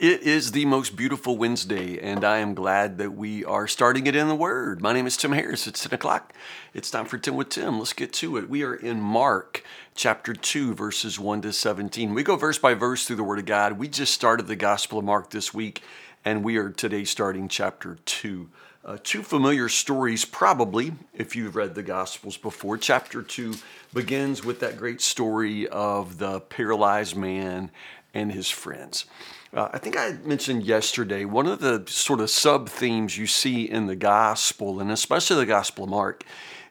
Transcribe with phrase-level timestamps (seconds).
[0.00, 4.14] It is the most beautiful Wednesday, and I am glad that we are starting it
[4.14, 4.80] in the Word.
[4.80, 5.66] My name is Tim Harris.
[5.66, 6.32] It's 10 o'clock.
[6.72, 7.80] It's time for 10 with Tim.
[7.80, 8.48] Let's get to it.
[8.48, 9.64] We are in Mark
[9.96, 12.14] chapter 2, verses 1 to 17.
[12.14, 13.72] We go verse by verse through the Word of God.
[13.72, 15.82] We just started the Gospel of Mark this week,
[16.24, 18.48] and we are today starting chapter 2.
[18.84, 22.78] Uh, two familiar stories, probably, if you've read the Gospels before.
[22.78, 23.54] Chapter 2
[23.92, 27.72] begins with that great story of the paralyzed man
[28.14, 29.06] and his friends.
[29.52, 33.64] Uh, I think I mentioned yesterday one of the sort of sub themes you see
[33.64, 36.24] in the gospel, and especially the Gospel of Mark,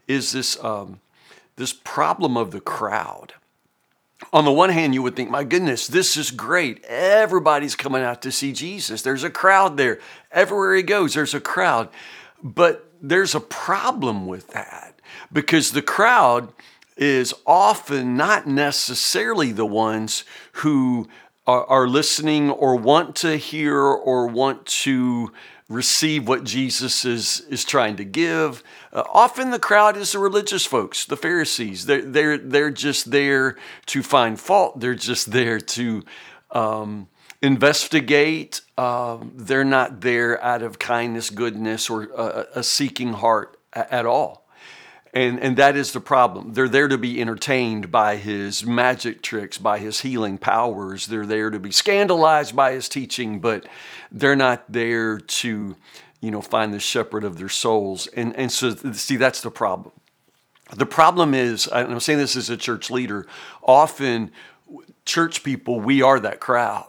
[0.08, 1.00] is this um,
[1.56, 3.34] this problem of the crowd.
[4.34, 6.84] On the one hand, you would think, my goodness, this is great.
[6.86, 9.04] Everybody's coming out to see Jesus.
[9.04, 10.00] There's a crowd there.
[10.32, 11.90] Everywhere he goes, there's a crowd.
[12.42, 15.00] But there's a problem with that
[15.32, 16.52] because the crowd
[16.96, 20.24] is often not necessarily the ones
[20.54, 21.08] who
[21.48, 25.32] are, are listening or want to hear or want to
[25.70, 28.64] receive what Jesus is, is trying to give.
[28.94, 31.86] Uh, often the crowd is the religious folks, the Pharisees.
[31.86, 36.04] They're, they're, they're just there to find fault, they're just there to
[36.52, 37.08] um,
[37.42, 38.62] investigate.
[38.78, 44.47] Uh, they're not there out of kindness, goodness, or a, a seeking heart at all.
[45.14, 46.54] And, and that is the problem.
[46.54, 51.08] They're there to be entertained by his magic tricks, by his healing powers.
[51.08, 53.68] They're there to be scandalized by his teaching, but
[54.12, 55.76] they're not there to,
[56.22, 58.08] you know, find the shepherd of their souls.
[58.08, 59.94] And, and so, see, that's the problem.
[60.76, 63.26] The problem is, and I'm saying this as a church leader,
[63.64, 64.32] often
[65.06, 66.88] church people, we are that crowd.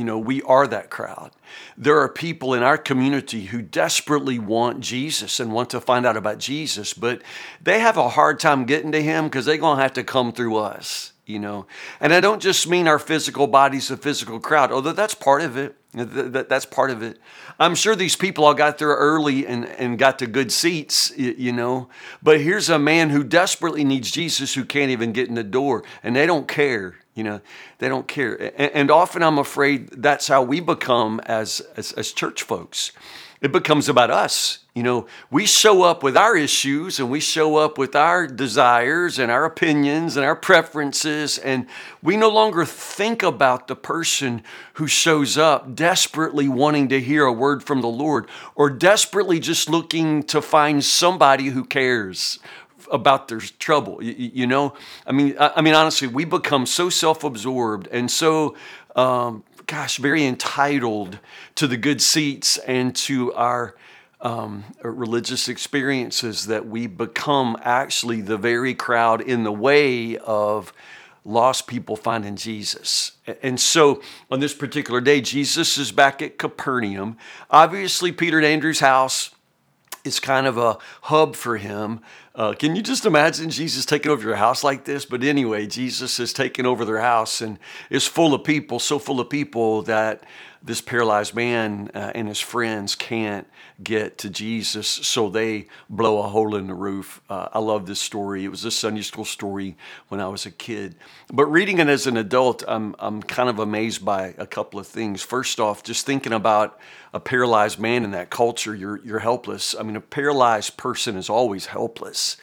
[0.00, 1.30] You know, we are that crowd.
[1.76, 6.16] There are people in our community who desperately want Jesus and want to find out
[6.16, 7.20] about Jesus, but
[7.62, 10.32] they have a hard time getting to him because they're going to have to come
[10.32, 11.66] through us, you know.
[12.00, 15.58] And I don't just mean our physical bodies, the physical crowd, although that's part of
[15.58, 15.76] it.
[15.92, 17.18] That's part of it.
[17.58, 21.52] I'm sure these people all got there early and, and got to good seats, you
[21.52, 21.90] know.
[22.22, 25.84] But here's a man who desperately needs Jesus who can't even get in the door,
[26.02, 27.42] and they don't care you know,
[27.80, 28.50] they don't care.
[28.56, 32.92] And, often I'm afraid that's how we become as, as, as church folks.
[33.42, 34.60] It becomes about us.
[34.74, 39.18] You know, we show up with our issues and we show up with our desires
[39.18, 41.66] and our opinions and our preferences, and
[42.02, 44.42] we no longer think about the person
[44.74, 49.68] who shows up desperately wanting to hear a word from the Lord or desperately just
[49.68, 52.38] looking to find somebody who cares
[52.90, 54.02] about their trouble.
[54.02, 54.74] You, you know,
[55.06, 58.56] I mean, I, I, mean, honestly, we become so self-absorbed and so,
[58.96, 61.18] um, gosh, very entitled
[61.54, 63.74] to the good seats and to our
[64.20, 70.72] um, religious experiences that we become actually the very crowd in the way of
[71.24, 73.12] lost people finding Jesus.
[73.42, 77.16] And so on this particular day, Jesus is back at Capernaum.
[77.50, 79.30] Obviously, Peter and Andrew's house
[80.04, 82.00] is kind of a hub for him.
[82.40, 85.04] Uh, can you just imagine Jesus taking over your house like this?
[85.04, 87.58] But anyway, Jesus is taking over their house and
[87.90, 90.24] is full of people, so full of people that
[90.62, 93.46] this paralyzed man uh, and his friends can't
[93.82, 97.22] get to Jesus, so they blow a hole in the roof.
[97.30, 98.44] Uh, I love this story.
[98.44, 99.76] It was a Sunday school story
[100.08, 100.96] when I was a kid.
[101.32, 104.86] But reading it as an adult, I'm, I'm kind of amazed by a couple of
[104.86, 105.22] things.
[105.22, 106.78] First off, just thinking about
[107.14, 109.74] a paralyzed man in that culture, you're, you're helpless.
[109.78, 112.36] I mean, a paralyzed person is always helpless,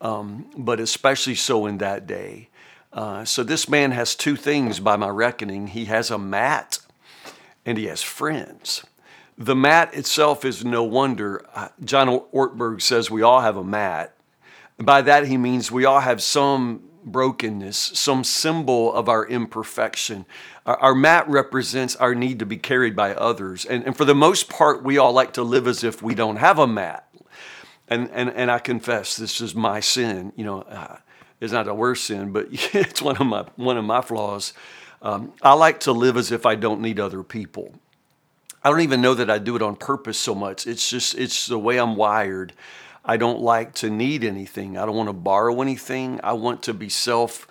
[0.00, 2.50] um, but especially so in that day.
[2.92, 5.66] Uh, so this man has two things by my reckoning.
[5.66, 6.78] He has a mat
[7.68, 8.82] and he has friends.
[9.36, 11.44] The mat itself is no wonder.
[11.54, 14.14] Uh, John Ortberg says we all have a mat.
[14.78, 20.24] By that he means we all have some brokenness, some symbol of our imperfection.
[20.64, 23.66] Our, mat represents our need to be carried by others.
[23.66, 26.36] And, and for the most part, we all like to live as if we don't
[26.36, 27.06] have a mat.
[27.86, 30.32] And, and, and I confess, this is my sin.
[30.36, 30.96] You know, uh,
[31.38, 34.54] it's not a worse sin, but it's one of my, one of my flaws.
[35.00, 37.74] Um, I like to live as if I don't need other people.
[38.62, 40.66] I don't even know that I do it on purpose so much.
[40.66, 42.52] It's just, it's the way I'm wired.
[43.04, 44.76] I don't like to need anything.
[44.76, 46.20] I don't want to borrow anything.
[46.22, 47.46] I want to be self,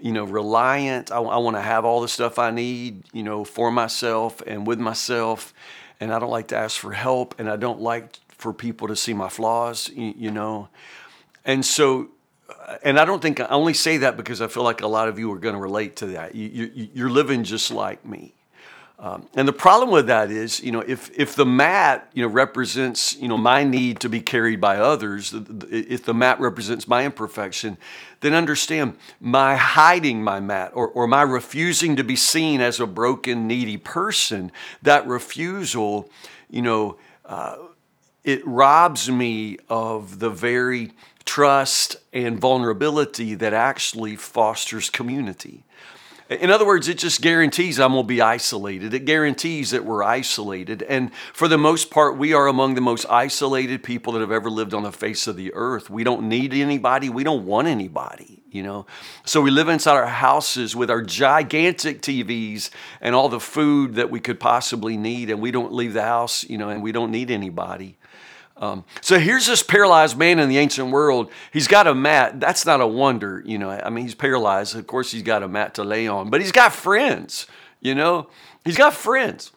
[0.00, 1.10] you know, reliant.
[1.10, 4.66] I, I want to have all the stuff I need, you know, for myself and
[4.66, 5.52] with myself.
[6.00, 7.38] And I don't like to ask for help.
[7.38, 10.68] And I don't like for people to see my flaws, you, you know.
[11.44, 12.08] And so
[12.82, 15.18] and I don't think I only say that because I feel like a lot of
[15.18, 16.34] you are going to relate to that.
[16.34, 18.34] You, you're living just like me.
[18.98, 22.28] Um, and the problem with that is, you know, if if the mat, you know,
[22.28, 25.34] represents, you know, my need to be carried by others,
[25.68, 27.76] if the mat represents my imperfection,
[28.20, 32.86] then understand my hiding my mat or, or my refusing to be seen as a
[32.86, 36.08] broken, needy person, that refusal,
[36.48, 37.56] you know, uh,
[38.22, 40.92] it robs me of the very
[41.24, 45.64] trust and vulnerability that actually fosters community.
[46.30, 48.94] In other words, it just guarantees I'm going to be isolated.
[48.94, 50.82] It guarantees that we're isolated.
[50.82, 54.48] And for the most part, we are among the most isolated people that have ever
[54.48, 55.90] lived on the face of the earth.
[55.90, 57.10] We don't need anybody.
[57.10, 58.86] We don't want anybody, you know.
[59.26, 62.70] So we live inside our houses with our gigantic TVs
[63.02, 65.28] and all the food that we could possibly need.
[65.28, 67.96] And we don't leave the house, you know, and we don't need anybody.
[68.56, 71.30] Um, so here's this paralyzed man in the ancient world.
[71.52, 72.38] He's got a mat.
[72.38, 73.70] That's not a wonder, you know.
[73.70, 74.76] I mean, he's paralyzed.
[74.76, 77.46] Of course, he's got a mat to lay on, but he's got friends,
[77.80, 78.28] you know.
[78.64, 79.52] He's got friends.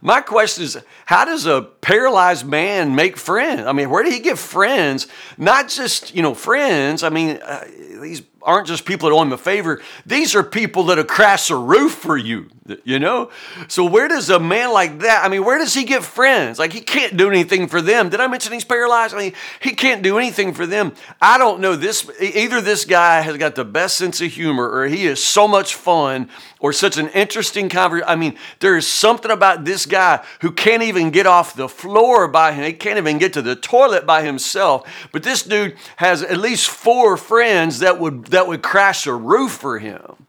[0.00, 3.62] My question is, how does a paralyzed man make friends?
[3.62, 5.06] I mean, where did he get friends?
[5.38, 7.02] Not just, you know, friends.
[7.02, 7.64] I mean, uh,
[8.00, 9.80] these aren't just people that owe him a favor.
[10.06, 12.50] These are people that have crashed a roof for you,
[12.84, 13.30] you know?
[13.68, 16.58] So where does a man like that, I mean, where does he get friends?
[16.58, 18.08] Like he can't do anything for them.
[18.08, 19.14] Did I mention he's paralyzed?
[19.14, 20.92] I mean, he can't do anything for them.
[21.20, 24.86] I don't know this, either this guy has got the best sense of humor or
[24.86, 26.28] he is so much fun
[26.60, 28.08] or such an interesting conversation.
[28.08, 32.28] I mean, there is something about this guy who can't even get off the floor
[32.28, 32.64] by him.
[32.64, 34.88] He can't even get to the toilet by himself.
[35.12, 39.52] But this dude has at least four friends that would that would crash a roof
[39.52, 40.26] for him.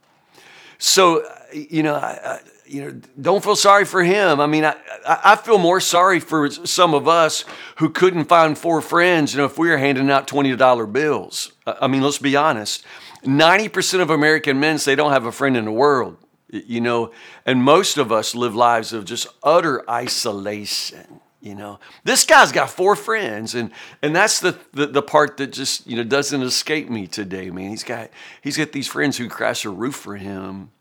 [0.78, 4.40] So, you know, I, I, you know, don't feel sorry for him.
[4.40, 7.46] I mean, I, I feel more sorry for some of us
[7.78, 11.52] who couldn't find four friends, you know, if we were handing out $20 bills.
[11.66, 12.86] I mean, let's be honest.
[13.24, 16.18] 90% of American men say they don't have a friend in the world,
[16.50, 17.12] you know,
[17.46, 21.80] and most of us live lives of just utter isolation you know?
[22.06, 25.98] This guy's got four friends and and that's the, the, the part that just you
[25.98, 27.70] know doesn't escape me today man.
[27.70, 28.10] He's got
[28.42, 30.72] he's got these friends who crash a roof for him.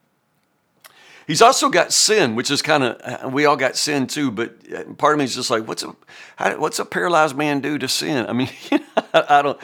[1.27, 4.85] He's also got sin which is kind of we all got sin too but uh,
[4.95, 5.95] part of me is just like what's a
[6.37, 8.27] how, what's a paralyzed man do to sin?
[8.27, 8.51] I mean
[9.13, 9.59] i don't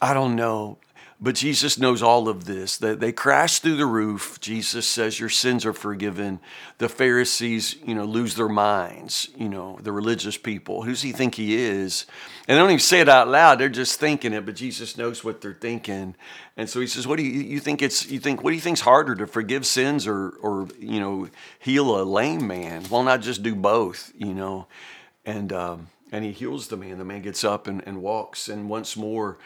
[0.00, 0.78] i don't know
[1.24, 2.76] but Jesus knows all of this.
[2.76, 4.38] They, they crash through the roof.
[4.40, 6.38] Jesus says, Your sins are forgiven.
[6.76, 10.82] The Pharisees, you know, lose their minds, you know, the religious people.
[10.82, 12.04] Who's he think he is?
[12.46, 13.58] And they don't even say it out loud.
[13.58, 16.14] They're just thinking it, but Jesus knows what they're thinking.
[16.58, 18.62] And so he says, What do you, you think it's, you think, what do you
[18.62, 21.28] think's harder to forgive sins or, or, you know,
[21.58, 22.84] heal a lame man?
[22.90, 24.66] Why not just do both, you know?
[25.24, 26.98] And, um, and he heals the man.
[26.98, 28.50] The man gets up and, and walks.
[28.50, 29.38] And once more,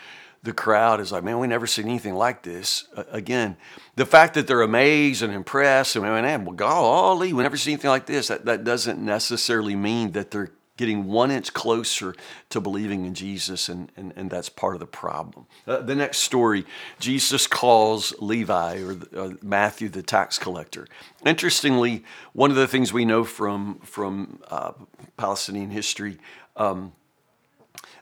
[0.43, 2.87] the crowd is like, man, we never seen anything like this.
[2.95, 3.57] Uh, again,
[3.97, 7.91] the fact that they're amazed and impressed, and man, well, golly, we never seen anything
[7.91, 8.29] like this.
[8.29, 12.15] That, that doesn't necessarily mean that they're getting one inch closer
[12.51, 15.47] to believing in Jesus, and, and, and that's part of the problem.
[15.67, 16.65] Uh, the next story,
[17.01, 20.87] Jesus calls Levi, or uh, Matthew, the tax collector.
[21.27, 24.73] Interestingly, one of the things we know from, from uh,
[25.17, 26.17] Palestinian history,
[26.57, 26.93] um,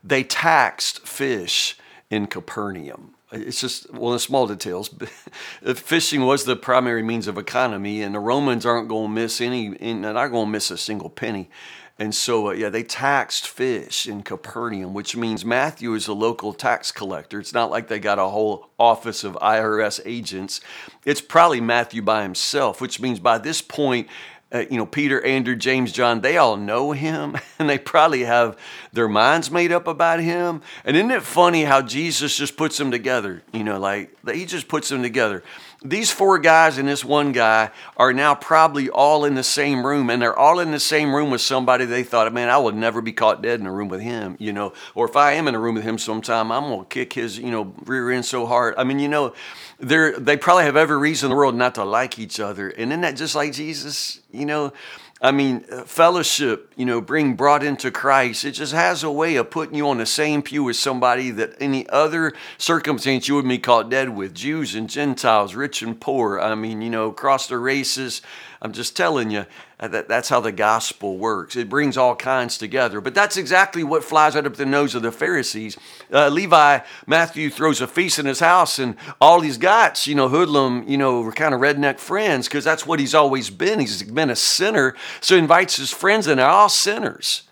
[0.05, 1.79] they taxed fish
[2.11, 3.15] in Capernaum.
[3.33, 4.89] It's just one of the small details.
[5.75, 9.71] Fishing was the primary means of economy, and the Romans aren't going to miss any,
[9.71, 11.51] they're not going to miss a single penny.
[11.99, 16.53] And so, uh, yeah, they taxed fish in Capernaum, which means Matthew is a local
[16.53, 17.41] tax collector.
[17.41, 20.61] It's not like they got a whole office of IRS agents.
[21.07, 24.09] It's probably Matthew by himself, which means by this point,
[24.57, 28.59] uh, you know, Peter, Andrew, James, John, they all know him and they probably have
[28.93, 30.63] their minds made up about him.
[30.85, 33.43] And isn't it funny how Jesus just puts them together?
[33.53, 35.43] You know, like he just puts them together.
[35.89, 40.11] These four guys and this one guy are now probably all in the same room
[40.11, 43.01] and they're all in the same room with somebody they thought, man, I would never
[43.01, 45.55] be caught dead in a room with him, you know, or if I am in
[45.55, 48.47] a room with him sometime, I'm going to kick his, you know, rear end so
[48.47, 48.75] hard.
[48.77, 49.35] I mean, you know,
[49.79, 52.69] they they probably have every reason in the world not to like each other.
[52.69, 54.21] And isn't that just like Jesus?
[54.33, 54.73] You know,
[55.21, 59.37] I mean, uh, fellowship, you know, being brought into Christ, it just has a way
[59.37, 63.49] of putting you on the same pew with somebody that any other circumstance you would
[63.49, 66.39] be caught dead with Jews and Gentiles, rich and poor.
[66.39, 68.21] I mean, you know, across the races,
[68.67, 69.47] I'm just telling you
[69.79, 71.55] uh, that that's how the gospel works.
[71.55, 73.01] It brings all kinds together.
[73.01, 75.79] But that's exactly what flies right up the nose of the Pharisees.
[76.13, 80.29] Uh, Levi, Matthew throws a feast in his house, and all he's got, you know,
[80.29, 83.79] hoodlum, you know, kind of redneck friends, because that's what he's always been.
[83.79, 84.97] He's been a sinner.
[85.21, 87.45] So he invites his friends, and they're all sinners.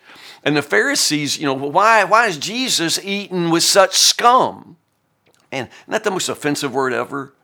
[0.42, 4.78] And the Pharisees, you know, why, why is Jesus eating with such scum?
[5.52, 7.34] And not the most offensive word ever.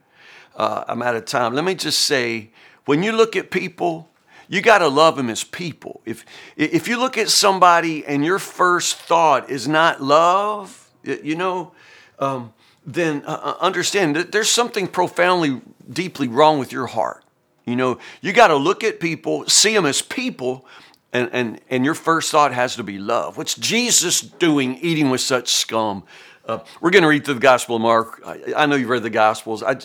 [0.57, 1.53] Uh, I'm out of time.
[1.53, 2.51] Let me just say
[2.85, 4.09] when you look at people,
[4.47, 6.01] you got to love them as people.
[6.05, 6.25] If
[6.57, 11.71] if you look at somebody and your first thought is not love, you know,
[12.19, 12.53] um,
[12.85, 17.23] then uh, uh understand that there's something profoundly, deeply wrong with your heart.
[17.65, 20.65] You know, you got to look at people, see them as people,
[21.13, 23.37] and, and, and your first thought has to be love.
[23.37, 26.03] What's Jesus doing eating with such scum?
[26.51, 28.21] Uh, we're going to read through the Gospel of Mark.
[28.25, 29.63] I, I know you've read the Gospels.
[29.63, 29.77] I,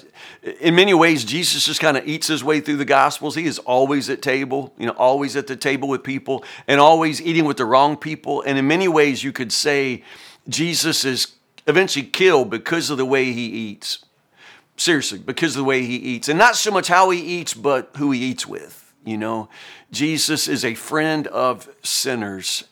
[0.61, 3.37] in many ways, Jesus just kind of eats his way through the Gospels.
[3.37, 7.23] He is always at table, you know, always at the table with people, and always
[7.23, 8.43] eating with the wrong people.
[8.43, 10.03] And in many ways, you could say
[10.49, 11.37] Jesus is
[11.69, 14.05] eventually killed because of the way he eats.
[14.77, 17.91] Seriously, because of the way he eats, and not so much how he eats, but
[17.97, 18.93] who he eats with.
[19.05, 19.49] You know,
[19.93, 22.65] Jesus is a friend of sinners,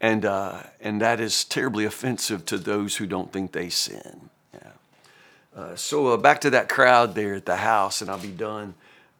[0.00, 4.30] and uh, and that is terribly offensive to those who don't think they sin.
[4.52, 4.70] Yeah.
[5.56, 8.74] Uh, so uh, back to that crowd there at the house, and I'll be done.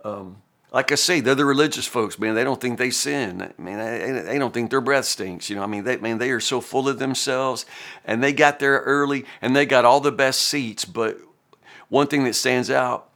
[0.04, 0.36] Um,
[0.72, 2.34] like I say, they're the religious folks, man.
[2.34, 3.40] They don't think they sin.
[3.40, 5.48] I mean, they, they don't think their breath stinks.
[5.48, 7.64] You know, I mean, they, man, they are so full of themselves,
[8.04, 10.84] and they got there early, and they got all the best seats.
[10.84, 11.18] But
[11.88, 13.08] one thing that stands out,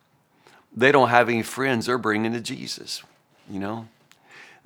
[0.75, 3.03] they don't have any friends they're bringing to Jesus
[3.51, 3.89] you know.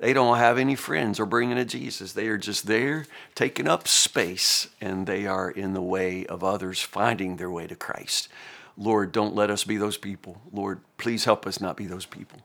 [0.05, 2.13] They don't have any friends or bringing to Jesus.
[2.13, 6.79] They are just there taking up space and they are in the way of others
[6.79, 8.29] finding their way to Christ.
[8.77, 10.39] Lord, don't let us be those people.
[10.53, 12.39] Lord, please help us not be those people.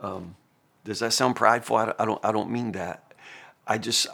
[0.00, 0.36] Um,
[0.86, 1.76] does that sound prideful?
[1.76, 3.12] I don't, I don't mean that.
[3.66, 4.06] I just,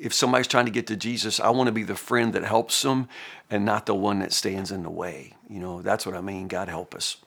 [0.00, 2.80] if somebody's trying to get to Jesus, I want to be the friend that helps
[2.80, 3.10] them
[3.50, 5.34] and not the one that stands in the way.
[5.50, 6.48] You know, that's what I mean.
[6.48, 7.18] God help us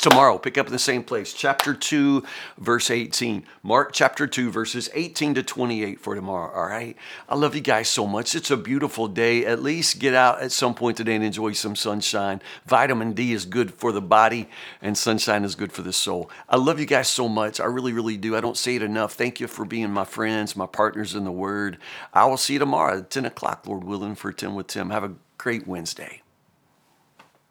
[0.00, 0.38] tomorrow.
[0.38, 1.32] Pick up in the same place.
[1.32, 2.24] Chapter 2
[2.58, 6.96] verse 18 mark chapter 2 verses 18 to 28 for tomorrow all right?
[7.28, 8.34] I love you guys so much.
[8.34, 9.44] It's a beautiful day.
[9.44, 12.40] At least get out at some point today and enjoy some sunshine.
[12.66, 14.48] Vitamin d is good for the body
[14.80, 16.30] and sunshine is good for the soul.
[16.48, 17.60] I love you guys so much.
[17.60, 18.36] I really really do.
[18.36, 19.14] I don't say it enough.
[19.14, 21.78] Thank you for being my friends my partners in the word.
[22.12, 24.90] I will see you tomorrow at 10 o'clock lord willing for 10 with tim.
[24.90, 26.22] Have a great wednesday